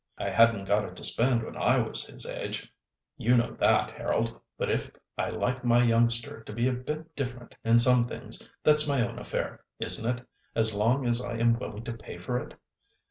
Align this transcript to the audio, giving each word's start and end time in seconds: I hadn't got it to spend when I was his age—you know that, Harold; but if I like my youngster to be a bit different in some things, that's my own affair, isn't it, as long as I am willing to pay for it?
I 0.17 0.29
hadn't 0.31 0.65
got 0.65 0.83
it 0.85 0.95
to 0.95 1.03
spend 1.03 1.43
when 1.43 1.55
I 1.55 1.79
was 1.79 2.05
his 2.07 2.25
age—you 2.25 3.37
know 3.37 3.55
that, 3.59 3.91
Harold; 3.91 4.41
but 4.57 4.67
if 4.71 4.89
I 5.15 5.29
like 5.29 5.63
my 5.63 5.83
youngster 5.83 6.41
to 6.43 6.51
be 6.51 6.67
a 6.67 6.73
bit 6.73 7.15
different 7.15 7.53
in 7.63 7.77
some 7.77 8.07
things, 8.07 8.41
that's 8.63 8.87
my 8.87 9.07
own 9.07 9.19
affair, 9.19 9.63
isn't 9.77 10.17
it, 10.19 10.25
as 10.55 10.73
long 10.73 11.05
as 11.05 11.21
I 11.23 11.37
am 11.37 11.53
willing 11.53 11.83
to 11.83 11.93
pay 11.93 12.17
for 12.17 12.39
it? 12.39 12.55